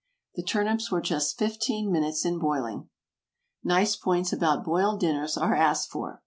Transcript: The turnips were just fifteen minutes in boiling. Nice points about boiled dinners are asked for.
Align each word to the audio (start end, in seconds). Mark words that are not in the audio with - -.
The 0.33 0.41
turnips 0.41 0.89
were 0.89 0.99
just 0.99 1.37
fifteen 1.37 1.91
minutes 1.91 2.25
in 2.25 2.39
boiling. 2.39 2.89
Nice 3.63 3.95
points 3.95 4.33
about 4.33 4.65
boiled 4.65 4.99
dinners 4.99 5.37
are 5.37 5.53
asked 5.55 5.91
for. 5.91 6.19